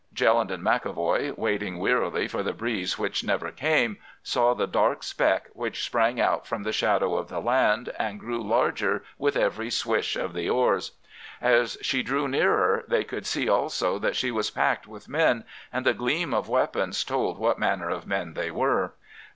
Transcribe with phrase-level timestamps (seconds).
[0.15, 5.49] "Jelland and McEvoy, waiting wearily for the breeze which never came, saw the dark speck
[5.53, 10.15] which sprang out from the shadow of the land and grew larger with every swish
[10.15, 10.93] of the oars.
[11.39, 15.85] As she drew nearer, they could see also that she was packed with men, and
[15.85, 18.95] the gleam of weapons told what manner of men they were.